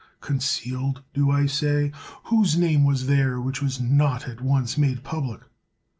[0.19, 1.91] Concealed, do I say?
[2.23, 5.41] Whose name was there which was not at once made public?